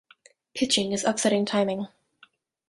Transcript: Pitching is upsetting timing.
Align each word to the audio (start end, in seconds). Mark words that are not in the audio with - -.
Pitching 0.55 0.93
is 0.93 1.03
upsetting 1.03 1.45
timing. 1.45 1.87